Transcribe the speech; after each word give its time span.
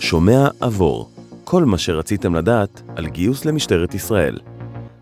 שומע 0.00 0.48
עבור, 0.60 1.10
כל 1.44 1.64
מה 1.64 1.78
שרציתם 1.78 2.34
לדעת 2.34 2.82
על 2.96 3.06
גיוס 3.06 3.44
למשטרת 3.44 3.94
ישראל. 3.94 4.38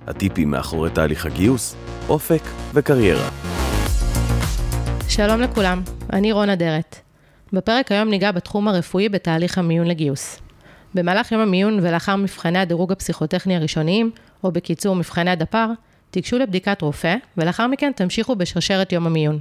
הטיפים 0.06 0.50
מאחורי 0.50 0.90
תהליך 0.90 1.26
הגיוס, 1.26 1.76
אופק 2.08 2.42
וקריירה. 2.74 3.28
שלום 5.08 5.40
לכולם, 5.40 5.82
אני 6.12 6.32
רון 6.32 6.50
אדרת. 6.50 6.96
בפרק 7.52 7.92
היום 7.92 8.08
ניגע 8.08 8.32
בתחום 8.32 8.68
הרפואי 8.68 9.08
בתהליך 9.08 9.58
המיון 9.58 9.86
לגיוס. 9.86 10.38
במהלך 10.94 11.32
יום 11.32 11.40
המיון 11.40 11.78
ולאחר 11.82 12.16
מבחני 12.16 12.58
הדירוג 12.58 12.92
הפסיכוטכני 12.92 13.56
הראשוניים, 13.56 14.10
או 14.44 14.52
בקיצור 14.52 14.96
מבחני 14.96 15.30
הדפ"ר, 15.30 15.72
תיגשו 16.10 16.38
לבדיקת 16.38 16.82
רופא, 16.82 17.16
ולאחר 17.36 17.66
מכן 17.66 17.92
תמשיכו 17.96 18.36
בשרשרת 18.36 18.92
יום 18.92 19.06
המיון. 19.06 19.38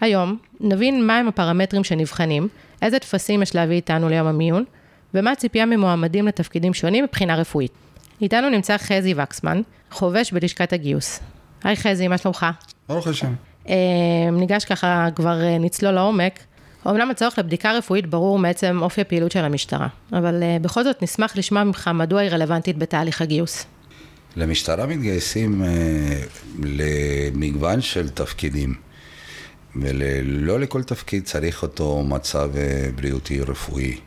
היום 0.00 0.36
נבין 0.60 1.06
מהם 1.06 1.28
הפרמטרים 1.28 1.84
שנבחנים, 1.84 2.48
איזה 2.82 2.98
טפסים 2.98 3.42
יש 3.42 3.54
להביא 3.54 3.76
איתנו 3.76 4.08
ליום 4.08 4.26
המיון, 4.26 4.64
ומה 5.14 5.30
הציפייה 5.30 5.66
ממועמדים 5.66 6.26
לתפקידים 6.26 6.74
שונים 6.74 7.04
מבחינה 7.04 7.36
רפואית. 7.36 7.72
איתנו 8.20 8.48
נמצא 8.48 8.78
חזי 8.78 9.14
וקסמן, 9.16 9.60
חובש 9.90 10.32
בלשכת 10.32 10.72
הגיוס. 10.72 11.20
היי 11.64 11.76
חזי, 11.76 12.08
מה 12.08 12.18
שלומך? 12.18 12.46
ברוך 12.88 13.06
השם. 13.06 13.34
אה, 13.68 13.74
ניגש 14.32 14.64
ככה, 14.64 15.08
כבר 15.14 15.42
אה, 15.42 15.58
נצלול 15.58 15.92
לעומק. 15.92 16.38
אמנם 16.86 17.10
הצורך 17.10 17.38
לבדיקה 17.38 17.72
רפואית 17.72 18.06
ברור 18.06 18.38
מעצם 18.38 18.78
אופי 18.82 19.00
הפעילות 19.00 19.32
של 19.32 19.44
המשטרה, 19.44 19.88
אבל 20.12 20.42
אה, 20.42 20.56
בכל 20.62 20.84
זאת 20.84 21.02
נשמח 21.02 21.36
לשמוע 21.36 21.64
ממך 21.64 21.90
מדוע 21.94 22.20
היא 22.20 22.30
רלוונטית 22.30 22.78
בתהליך 22.78 23.22
הגיוס. 23.22 23.66
למשטרה 24.36 24.86
מתגייסים 24.86 25.62
אה, 25.62 25.68
למגוון 26.62 27.80
של 27.80 28.08
תפקידים, 28.08 28.74
ולא 29.76 30.60
לכל 30.60 30.82
תפקיד 30.82 31.24
צריך 31.24 31.62
אותו 31.62 32.02
מצב 32.02 32.50
אה, 32.56 32.88
בריאותי 32.94 33.40
רפואי. 33.40 33.98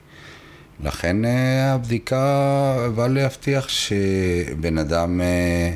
לכן 0.83 1.25
אה, 1.25 1.73
הבדיקה 1.73 2.87
באה 2.95 3.07
להבטיח 3.07 3.69
שבן 3.69 4.77
אדם 4.77 5.21
אה, 5.21 5.73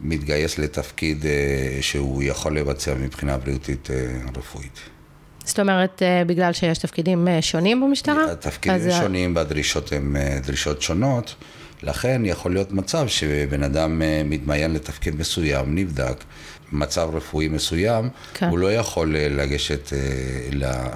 מתגייס 0.00 0.58
לתפקיד 0.58 1.26
אה, 1.26 1.78
שהוא 1.80 2.22
יכול 2.22 2.58
לבצע 2.58 2.94
מבחינה 2.94 3.36
בריאותית 3.36 3.88
רפואית. 4.36 4.80
זאת 5.44 5.60
אומרת, 5.60 6.02
בגלל 6.26 6.52
שיש 6.52 6.78
תפקידים 6.78 7.28
שונים 7.40 7.80
במשטרה? 7.80 8.32
התפקידים 8.32 8.90
אז, 8.90 8.96
שונים 9.02 9.36
והדרישות 9.36 9.92
הן 9.92 10.16
דרישות 10.46 10.82
שונות, 10.82 11.34
לכן 11.82 12.22
יכול 12.24 12.52
להיות 12.52 12.72
מצב 12.72 13.08
שבן 13.08 13.62
אדם 13.62 14.02
אה, 14.02 14.22
מתמיין 14.24 14.72
לתפקיד 14.74 15.16
מסוים, 15.20 15.74
נבדק, 15.74 16.24
מצב 16.72 17.08
רפואי 17.12 17.48
מסוים, 17.48 18.08
כן. 18.34 18.48
הוא 18.48 18.58
לא 18.58 18.72
יכול 18.72 19.16
אה, 19.16 19.28
לגשת, 19.30 19.92
אה, 19.92 19.98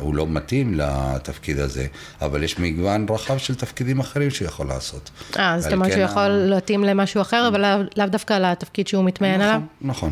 הוא 0.00 0.14
לא 0.14 0.26
מתאים 0.26 0.74
לתפקיד 0.74 1.58
הזה, 1.58 1.86
אבל 2.22 2.42
יש 2.42 2.58
מגוון 2.58 3.06
רחב 3.10 3.38
של 3.38 3.54
תפקידים 3.54 4.00
אחרים 4.00 4.30
שהוא 4.30 4.46
יכול 4.48 4.66
לעשות. 4.66 5.10
אה, 5.38 5.60
זאת 5.60 5.72
אומרת 5.72 5.88
כן 5.88 5.94
שהוא 5.94 6.04
יכול 6.04 6.28
להתאים 6.28 6.84
למשהו 6.84 7.20
אחר, 7.20 7.48
אבל 7.48 7.64
לאו- 7.96 8.06
דווקא 8.06 8.34
לתפקיד 8.34 8.88
שהוא 8.88 9.04
מתמיין 9.04 9.40
עליו? 9.40 9.60
נכון, 9.80 10.10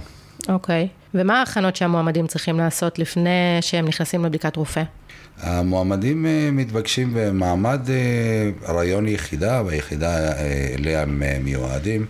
נכון. 0.49 0.55
אוקיי. 0.55 0.89
ומה 1.15 1.39
ההכנות 1.39 1.77
שהמועמדים 1.77 2.27
צריכים 2.27 2.59
לעשות 2.59 2.99
לפני 2.99 3.59
שהם 3.61 3.85
נכנסים 3.85 4.25
לבדיקת 4.25 4.57
רופא? 4.57 4.83
המועמדים 5.41 6.27
אה, 6.27 6.49
מתבקשים 6.53 7.11
במעמד 7.15 7.91
אה, 7.91 8.75
רעיון 8.75 9.09
יחידה, 9.09 9.63
ביחידה 9.63 10.33
אה, 10.33 10.75
אליה 10.79 11.03
הם 11.03 11.23
מיועדים. 11.45 12.07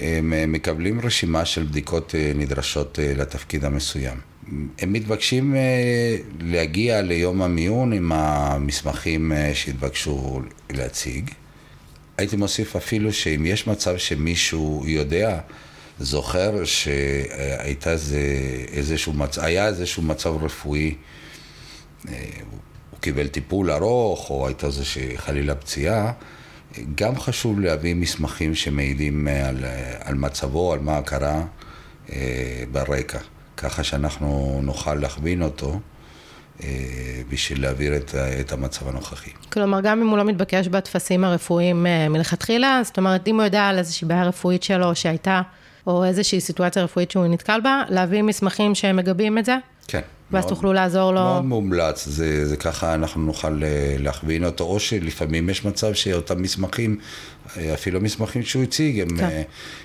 הם 0.00 0.52
מקבלים 0.52 1.00
רשימה 1.00 1.44
של 1.44 1.62
בדיקות 1.62 2.14
נדרשות 2.34 2.98
לתפקיד 3.16 3.64
המסוים. 3.64 4.16
הם 4.78 4.92
מתבקשים 4.92 5.56
להגיע 6.40 7.02
ליום 7.02 7.42
המיון 7.42 7.92
עם 7.92 8.12
המסמכים 8.12 9.32
שהתבקשו 9.54 10.42
להציג. 10.70 11.30
הייתי 12.18 12.36
מוסיף 12.36 12.76
אפילו 12.76 13.12
שאם 13.12 13.46
יש 13.46 13.66
מצב 13.66 13.96
שמישהו 13.96 14.84
יודע, 14.86 15.38
זוכר 16.00 16.64
שהייתה 16.64 17.90
איזה, 17.90 18.20
איזשהו 18.72 19.12
מצב, 19.12 19.40
היה 19.40 19.66
איזשהו 19.66 20.02
מצב 20.02 20.44
רפואי, 20.44 20.94
אה, 22.08 22.14
הוא 22.90 23.00
קיבל 23.00 23.28
טיפול 23.28 23.70
ארוך, 23.70 24.30
או 24.30 24.46
הייתה 24.46 24.66
איזה 24.66 24.82
חלילה 25.16 25.54
פציעה, 25.54 26.12
גם 26.94 27.20
חשוב 27.20 27.60
להביא 27.60 27.94
מסמכים 27.94 28.54
שמעידים 28.54 29.28
אה, 29.28 29.48
על, 29.48 29.64
אה, 29.64 29.94
על 30.00 30.14
מצבו, 30.14 30.72
על 30.72 30.78
מה 30.78 31.02
קרה 31.02 31.44
ברקע, 32.72 33.18
ככה 33.56 33.84
שאנחנו 33.84 34.60
נוכל 34.62 34.94
להכווין 34.94 35.42
אותו 35.42 35.80
בשביל 37.28 37.62
להעביר 37.62 37.96
את, 37.96 38.14
את 38.40 38.52
המצב 38.52 38.88
הנוכחי. 38.88 39.30
כלומר, 39.52 39.80
גם 39.80 40.00
אם 40.00 40.08
הוא 40.08 40.18
לא 40.18 40.24
מתבקש 40.24 40.68
בטפסים 40.68 41.24
הרפואיים 41.24 41.86
מלכתחילה, 42.10 42.80
זאת 42.84 42.98
אומרת, 42.98 43.28
אם 43.28 43.34
הוא 43.34 43.44
יודע 43.44 43.66
על 43.66 43.78
איזושהי 43.78 44.08
בעיה 44.08 44.24
רפואית 44.24 44.62
שלו 44.62 44.94
שהייתה, 44.94 45.42
או 45.88 46.04
איזושהי 46.04 46.40
סיטואציה 46.40 46.84
רפואית 46.84 47.10
שהוא 47.10 47.26
נתקל 47.26 47.60
בה, 47.64 47.82
להביא 47.88 48.22
מסמכים 48.22 48.74
שמגבים 48.74 49.38
את 49.38 49.44
זה, 49.44 49.56
כן. 49.88 50.00
ואז 50.30 50.44
מאוד- 50.44 50.54
תוכלו 50.54 50.72
לעזור 50.72 51.12
לו. 51.12 51.20
מאוד 51.20 51.44
מומלץ, 51.44 52.04
זה, 52.08 52.46
זה 52.48 52.56
ככה 52.56 52.94
אנחנו 52.94 53.20
נוכל 53.22 53.64
אה, 53.64 53.96
להכווין 53.98 54.44
אותו, 54.44 54.64
או 54.64 54.80
שלפעמים 54.80 55.50
יש 55.50 55.64
מצב 55.64 55.94
שאותם 55.94 56.42
מסמכים, 56.42 56.98
אה, 57.56 57.74
אפילו 57.74 58.00
מסמכים 58.00 58.42
שהוא 58.42 58.62
הציג, 58.62 59.00
הם, 59.00 59.08
כן. 59.16 59.24
אה, 59.24 59.42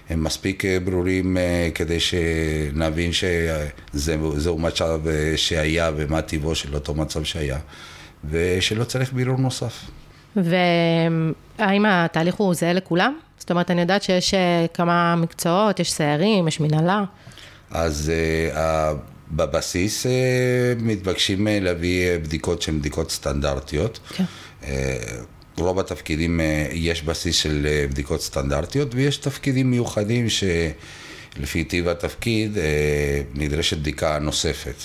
הם 0.09 0.23
מספיק 0.23 0.63
ברורים 0.83 1.37
כדי 1.75 1.99
שנבין 1.99 3.11
שזהו 3.13 4.59
מצב 4.59 5.01
שהיה 5.35 5.91
ומה 5.95 6.21
טיבו 6.21 6.55
של 6.55 6.75
אותו 6.75 6.93
מצב 6.93 7.23
שהיה, 7.23 7.57
ושלא 8.29 8.83
צריך 8.83 9.13
בירור 9.13 9.37
נוסף. 9.37 9.73
והאם 10.35 11.85
התהליך 11.87 12.35
הוא 12.35 12.53
זהה 12.53 12.73
לכולם? 12.73 13.17
זאת 13.43 13.51
אומרת, 13.51 13.71
אני 13.71 13.81
יודעת 13.81 14.03
שיש 14.03 14.33
אה, 14.33 14.65
כמה 14.73 15.15
מקצועות, 15.15 15.79
יש 15.79 15.91
סיירים, 15.91 16.47
יש 16.47 16.59
מנהלה. 16.59 17.03
אז 17.71 18.11
uh, 18.53 18.57
בבסיס 19.31 20.05
uh, 20.05 20.09
מתבקשים 20.81 21.47
uh, 21.47 21.49
להביא 21.63 22.17
בדיקות 22.17 22.61
שהן 22.61 22.79
בדיקות 22.79 23.11
סטנדרטיות. 23.11 23.99
כן. 24.09 24.23
Uh, 24.61 24.65
רוב 25.57 25.79
התפקידים 25.79 26.39
יש 26.71 27.03
בסיס 27.03 27.35
של 27.35 27.67
בדיקות 27.89 28.21
סטנדרטיות 28.21 28.95
ויש 28.95 29.17
תפקידים 29.17 29.71
מיוחדים 29.71 30.27
שלפי 30.29 31.63
טיב 31.63 31.87
התפקיד 31.87 32.57
נדרשת 33.33 33.77
בדיקה 33.77 34.19
נוספת. 34.19 34.75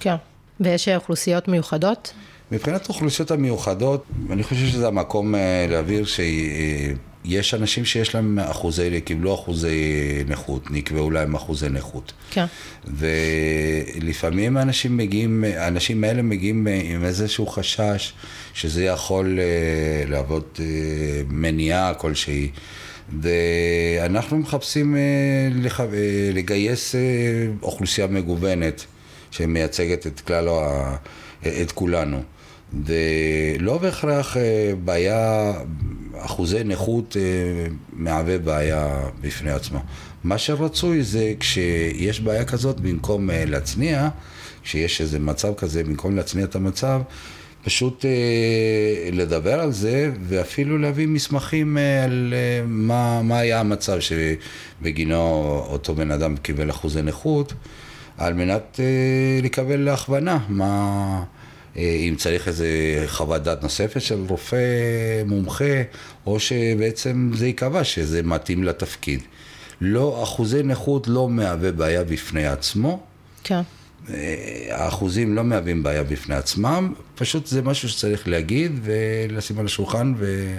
כן. 0.00 0.14
ויש 0.60 0.88
אוכלוסיות 0.88 1.48
מיוחדות? 1.48 2.12
מבחינת 2.52 2.84
האוכלוסיות 2.86 3.30
המיוחדות, 3.30 4.04
אני 4.30 4.42
חושב 4.42 4.66
שזה 4.66 4.86
המקום 4.88 5.34
uh, 5.34 5.38
להבהיר 5.70 6.04
שיש 6.06 7.54
אנשים 7.54 7.84
שיש 7.84 8.14
להם 8.14 8.38
אחוזי, 8.38 9.00
קיבלו 9.00 9.34
אחוזי 9.34 9.84
נכות, 10.28 10.70
נקבעו 10.70 11.10
להם 11.10 11.34
אחוזי 11.34 11.68
נכות. 11.68 12.12
כן. 12.30 12.44
ולפעמים 12.84 14.56
האנשים 14.56 14.96
מגיעים, 14.96 15.44
האנשים 15.56 16.04
האלה 16.04 16.22
מגיעים 16.22 16.66
עם 16.84 17.04
איזשהו 17.04 17.46
חשש 17.46 18.12
שזה 18.54 18.84
יכול 18.84 19.38
אה, 19.38 19.44
להוות 20.10 20.60
אה, 20.62 20.66
מניעה 21.30 21.94
כלשהי. 21.94 22.50
ואנחנו 23.22 24.38
מחפשים 24.38 24.96
אה, 24.96 25.00
אה, 25.80 25.86
לגייס 26.32 26.94
אה, 26.94 27.00
אוכלוסייה 27.62 28.06
מגוונת 28.06 28.84
שמייצגת 29.30 30.06
את 30.06 30.20
כלל, 30.20 30.48
ה- 30.48 30.96
את 31.62 31.72
כולנו. 31.72 32.22
ולא 32.84 33.78
בהכרח 33.78 34.36
אה, 34.36 34.72
בעיה, 34.84 35.52
אחוזי 36.18 36.64
נכות 36.64 37.16
אה, 37.20 37.66
מהווה 37.92 38.38
בעיה 38.38 39.00
בפני 39.20 39.50
עצמה. 39.50 39.80
מה 40.24 40.38
שרצוי 40.38 41.02
זה 41.02 41.34
כשיש 41.40 42.20
בעיה 42.20 42.44
כזאת, 42.44 42.80
במקום 42.80 43.30
אה, 43.30 43.44
להצניע, 43.44 44.08
כשיש 44.62 45.00
איזה 45.00 45.18
מצב 45.18 45.54
כזה, 45.54 45.84
במקום 45.84 46.16
להצניע 46.16 46.44
את 46.44 46.54
המצב, 46.54 47.00
פשוט 47.64 48.04
אה, 48.04 49.10
לדבר 49.12 49.60
על 49.60 49.72
זה, 49.72 50.10
ואפילו 50.22 50.78
להביא 50.78 51.06
מסמכים 51.06 51.78
אה, 51.78 52.04
על 52.04 52.34
אה, 52.36 52.62
מה, 52.66 53.22
מה 53.22 53.38
היה 53.38 53.60
המצב 53.60 53.98
שבגינו 54.00 55.16
אותו 55.68 55.94
בן 55.94 56.10
אדם 56.10 56.36
קיבל 56.36 56.70
אחוזי 56.70 57.02
נכות, 57.02 57.52
על 58.18 58.34
מנת 58.34 58.80
אה, 58.80 59.40
לקבל 59.42 59.88
הכוונה 59.88 60.38
מה... 60.48 61.22
אה, 61.76 61.82
אם 61.82 62.14
צריך 62.18 62.48
איזה 62.48 62.66
חוות 63.06 63.42
דעת 63.42 63.62
נוספת 63.62 64.00
של 64.00 64.24
רופא 64.28 64.56
מומחה, 65.26 65.82
או 66.26 66.40
שבעצם 66.40 67.30
זה 67.34 67.46
ייקבע 67.46 67.84
שזה 67.84 68.22
מתאים 68.22 68.64
לתפקיד. 68.64 69.20
לא, 69.80 70.22
אחוזי 70.22 70.62
נכות 70.62 71.08
לא 71.08 71.28
מהווה 71.28 71.72
בעיה 71.72 72.04
בפני 72.04 72.46
עצמו. 72.46 73.02
כן. 73.44 73.60
אה, 74.10 74.66
האחוזים 74.70 75.34
לא 75.34 75.44
מהווים 75.44 75.82
בעיה 75.82 76.02
בפני 76.02 76.34
עצמם, 76.34 76.94
פשוט 77.14 77.46
זה 77.46 77.62
משהו 77.62 77.88
שצריך 77.88 78.28
להגיד 78.28 78.72
ולשים 78.82 79.58
על 79.58 79.66
השולחן 79.66 80.14
ו... 80.18 80.56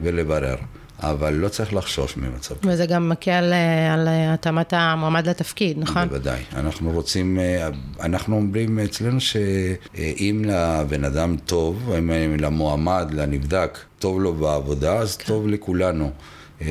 ולברר. 0.00 0.56
אבל 1.02 1.34
לא 1.34 1.48
צריך 1.48 1.74
לחשוש 1.74 2.16
ממצב 2.16 2.54
כזה. 2.62 2.72
וזה 2.72 2.86
גם 2.86 3.08
מקל 3.08 3.52
אה, 3.52 3.94
על 3.94 4.08
אה, 4.08 4.34
התאמת 4.34 4.72
המועמד 4.76 5.28
לתפקיד, 5.28 5.78
נכון? 5.78 6.08
בוודאי. 6.08 6.42
אנחנו 6.56 6.90
רוצים, 6.90 7.38
אה, 7.38 7.68
אנחנו 8.00 8.36
אומרים 8.36 8.78
אצלנו 8.78 9.20
שאם 9.20 10.42
לבן 10.46 11.04
אדם 11.04 11.36
טוב, 11.36 11.92
אם 11.98 12.36
למועמד, 12.38 13.08
לנבדק, 13.14 13.78
טוב 13.98 14.20
לו 14.20 14.34
בעבודה, 14.34 14.92
אז 14.92 15.16
כן. 15.16 15.26
טוב 15.26 15.48
לכולנו. 15.48 16.10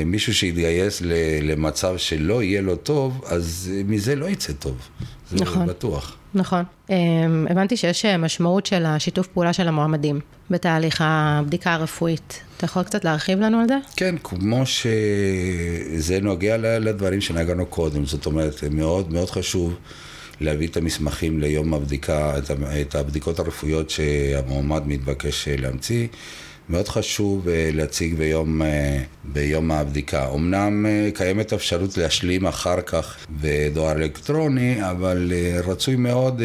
מישהו 0.05 0.33
שיתגייס 0.33 1.01
למצב 1.41 1.97
שלא 1.97 2.43
יהיה 2.43 2.61
לו 2.61 2.75
טוב, 2.75 3.23
אז 3.27 3.71
מזה 3.85 4.15
לא 4.15 4.25
יצא 4.25 4.53
טוב. 4.53 4.77
זה 5.29 5.35
נכון. 5.35 5.67
בטוח. 5.67 6.15
נכון. 6.33 6.63
הבנתי 7.49 7.77
שיש 7.77 8.05
משמעות 8.05 8.65
של 8.65 8.85
השיתוף 8.85 9.27
פעולה 9.27 9.53
של 9.53 9.67
המועמדים 9.67 10.19
בתהליך 10.49 11.03
הבדיקה 11.05 11.73
הרפואית. 11.73 12.41
אתה 12.57 12.65
יכול 12.65 12.83
קצת 12.83 13.05
להרחיב 13.05 13.39
לנו 13.39 13.59
על 13.59 13.67
זה? 13.67 13.77
כן, 13.95 14.15
כמו 14.23 14.63
שזה 14.65 16.19
נוגע 16.21 16.57
לדברים 16.57 17.21
שנגענו 17.21 17.65
קודם, 17.65 18.05
זאת 18.05 18.25
אומרת, 18.25 18.63
מאוד 18.71 19.13
מאוד 19.13 19.29
חשוב 19.29 19.75
להביא 20.41 20.67
את 20.67 20.77
המסמכים 20.77 21.39
ליום 21.39 21.73
הבדיקה, 21.73 22.33
את 22.81 22.95
הבדיקות 22.95 23.39
הרפואיות 23.39 23.89
שהמועמד 23.89 24.87
מתבקש 24.87 25.47
להמציא. 25.47 26.07
מאוד 26.71 26.87
חשוב 26.87 27.49
אה, 27.49 27.69
להציג 27.73 28.15
ביום, 28.15 28.61
אה, 28.61 29.03
ביום 29.23 29.71
הבדיקה. 29.71 30.29
אמנם 30.33 30.85
אה, 30.85 31.09
קיימת 31.13 31.53
אפשרות 31.53 31.97
להשלים 31.97 32.47
אחר 32.47 32.81
כך 32.81 33.17
בדואר 33.29 33.91
אלקטרוני, 33.91 34.89
אבל 34.89 35.31
רצוי 35.63 35.95
מאוד 35.95 36.41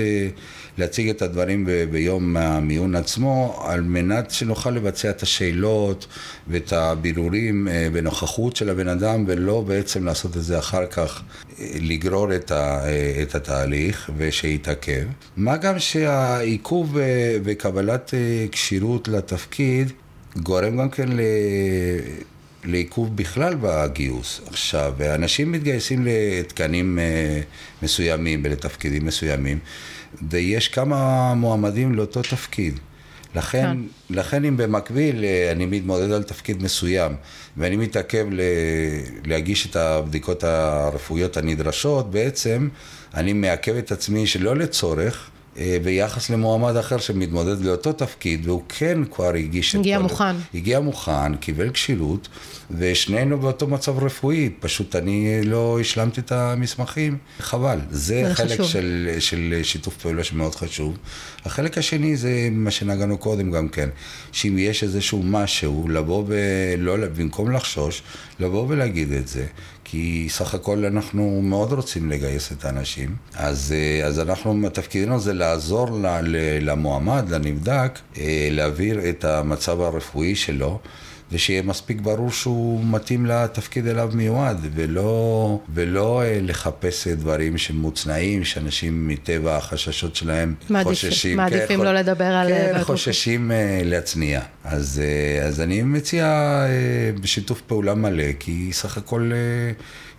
להציג 0.79 1.09
את 1.09 1.23
הדברים 1.23 1.69
ביום 1.91 2.37
המיון 2.37 2.95
עצמו, 2.95 3.65
על 3.67 3.81
מנת 3.81 4.31
שנוכל 4.31 4.71
לבצע 4.71 5.11
את 5.11 5.23
השאלות 5.23 6.07
ואת 6.49 6.73
הבירורים 6.73 7.69
בנוכחות 7.93 8.57
של 8.57 8.71
הבן 8.71 8.89
אדם, 8.89 9.25
ולא 9.27 9.61
בעצם 9.61 10.05
לעשות 10.05 10.37
את 10.37 10.43
זה 10.43 10.59
אחר 10.59 10.87
כך, 10.87 11.23
לגרור 11.61 12.35
את, 12.35 12.51
ה, 12.51 12.81
את 13.23 13.35
התהליך 13.35 14.11
ושיתעכב. 14.17 15.05
מה 15.37 15.57
גם 15.57 15.79
שהעיכוב 15.79 16.99
בקבלת 17.43 18.15
כשירות 18.53 19.09
לתפקיד 19.09 19.93
גורם 20.43 20.77
גם 20.77 20.91
כן 20.91 21.09
ל... 21.09 21.21
לעיכוב 22.65 23.17
בכלל 23.17 23.55
בגיוס. 23.61 24.41
עכשיו, 24.47 24.95
אנשים 25.15 25.53
מתגייסים 25.53 26.07
לתקנים 26.07 26.99
אה, 26.99 27.41
מסוימים 27.83 28.43
ולתפקידים 28.45 29.07
מסוימים, 29.07 29.59
ויש 30.31 30.69
כמה 30.69 31.35
מועמדים 31.35 31.95
לאותו 31.95 32.23
תפקיד. 32.23 32.79
לכן, 33.35 33.67
כן. 33.67 34.17
לכן 34.17 34.45
אם 34.45 34.57
במקביל 34.57 35.25
אה, 35.25 35.53
אני 35.53 35.67
מתמודד 35.67 36.13
על 36.13 36.23
תפקיד 36.23 36.63
מסוים 36.63 37.13
ואני 37.57 37.77
מתעכב 37.77 38.27
ל... 38.31 38.41
להגיש 39.25 39.67
את 39.67 39.77
הבדיקות 39.77 40.45
הרפואיות 40.45 41.37
הנדרשות, 41.37 42.11
בעצם 42.11 42.69
אני 43.15 43.33
מעכב 43.33 43.77
את 43.77 43.93
עצמי 43.93 44.27
שלא 44.27 44.57
לצורך, 44.57 45.31
ביחס 45.83 46.31
למועמד 46.31 46.77
אחר 46.77 46.99
שמתמודד 46.99 47.61
לאותו 47.61 47.93
תפקיד, 47.93 48.47
והוא 48.47 48.63
כן 48.69 49.05
כבר 49.05 49.35
הגיש 49.35 49.75
את... 49.75 49.81
הגיע 49.81 49.99
מוכן. 49.99 50.37
הגיע 50.55 50.81
מוכן, 50.81 51.37
קיבל 51.37 51.71
כשירות, 51.71 52.29
ושנינו 52.71 53.39
באותו 53.39 53.67
מצב 53.67 53.99
רפואי, 54.05 54.51
פשוט 54.61 54.97
אני 54.97 55.43
לא 55.45 55.81
השלמתי 55.81 56.21
את 56.21 56.33
המסמכים, 56.33 57.19
חבל. 57.39 57.79
זה, 57.91 58.25
זה 58.29 58.35
חלק 58.35 58.63
של, 58.63 59.09
של 59.19 59.61
שיתוף 59.63 59.97
פעולה 59.97 60.25
שמאוד 60.25 60.55
חשוב. 60.55 60.97
החלק 61.45 61.79
השני 61.79 62.17
זה 62.17 62.49
מה 62.53 62.71
שנגענו 62.71 63.19
קודם 63.19 63.51
גם 63.51 63.69
כן, 63.69 63.89
שאם 64.33 64.59
יש 64.59 64.83
איזשהו 64.83 65.23
משהו, 65.23 65.89
לבוא 65.89 66.25
ב... 66.29 66.33
לא, 66.79 66.97
במקום 67.17 67.51
לחשוש, 67.51 68.03
לבוא 68.41 68.67
ולהגיד 68.69 69.13
את 69.13 69.29
זה. 69.29 69.47
כי 69.89 70.27
סך 70.31 70.55
הכל 70.55 70.85
אנחנו 70.85 71.41
מאוד 71.43 71.73
רוצים 71.73 72.11
לגייס 72.11 72.53
את 72.53 72.65
האנשים. 72.65 73.17
אז, 73.35 73.75
אה, 73.77 74.07
אז 74.07 74.21
אנחנו, 74.21 74.69
תפקידנו 74.73 75.21
זה 75.21 75.35
לעזור 75.35 75.89
למועמד, 76.61 77.31
לנבדק, 77.31 77.99
אה, 78.19 78.49
להעביר 78.51 79.09
את 79.09 79.25
המצב 79.25 79.81
הרפואי 79.81 80.35
שלו. 80.35 80.79
ושיהיה 81.33 81.63
מספיק 81.63 82.01
ברור 82.01 82.31
שהוא 82.31 82.85
מתאים 82.85 83.27
לתפקיד 83.27 83.87
אליו 83.87 84.11
מיועד, 84.15 84.67
ולא, 84.75 85.59
ולא 85.75 86.23
אה, 86.23 86.39
לחפש 86.43 87.09
דברים 87.09 87.59
שמוצנעים, 87.59 88.45
שאנשים 88.45 89.09
מטבע 89.09 89.57
החששות 89.57 90.17
שלהם 90.17 90.55
מעדיף, 90.71 90.89
חוששים. 90.89 91.37
מעדיפים 91.37 91.79
כן, 91.79 91.85
לא 91.85 91.95
לדבר 91.95 92.25
על... 92.25 92.49
כן, 92.49 92.79
חוששים 92.83 93.51
להצניע. 93.85 94.41
אז, 94.65 95.03
אז 95.47 95.61
אני 95.61 95.83
מציע 95.83 96.61
בשיתוף 97.21 97.61
פעולה 97.61 97.95
מלא, 97.95 98.33
כי 98.39 98.69
סך 98.73 98.97
הכל 98.97 99.31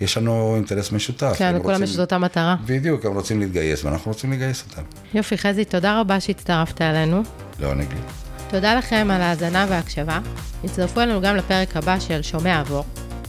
יש 0.01 0.18
לנו 0.18 0.56
אינטרס 0.56 0.92
משותף. 0.92 1.36
כן, 1.38 1.56
לכולם 1.56 1.83
יש 1.83 1.95
את 1.95 2.00
אותה 2.00 2.18
מטרה. 2.18 2.56
בדיוק, 2.65 3.06
הם 3.06 3.13
רוצים 3.13 3.39
להתגייס, 3.39 3.83
ואנחנו 3.83 4.12
רוצים 4.12 4.31
לגייס 4.31 4.63
אותם. 4.69 4.81
יופי, 5.13 5.38
חזי, 5.38 5.65
תודה 5.65 6.00
רבה 6.00 6.19
שהצטרפת 6.19 6.81
אלינו. 6.81 7.24
לא, 7.59 7.75
נגיד. 7.75 8.27
תודה 8.50 8.76
לכם 8.76 9.08
על 9.12 9.22
ההאזנה 9.22 9.66
וההקשבה. 9.70 10.20
הצטרפו 10.64 11.02
אלינו 11.02 11.22
גם 11.22 11.36
לפרק 11.36 11.78
הבא 11.78 12.00
של 12.00 12.22
שומע 12.22 12.60
עבור. 12.60 12.86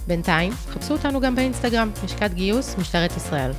בינתיים, 0.07 0.53
חפשו 0.53 0.93
אותנו 0.93 1.21
גם 1.21 1.35
באינסטגרם, 1.35 1.91
לשכת 2.05 2.31
גיוס, 2.35 2.77
משטרת 2.79 3.17
ישראל. 3.17 3.51